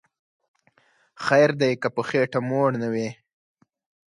[1.25, 3.09] خیر دی که په خیټه موړ نه وی